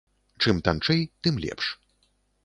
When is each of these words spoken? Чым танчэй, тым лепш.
Чым 0.41 0.61
танчэй, 0.67 1.01
тым 1.21 1.35
лепш. 1.43 1.65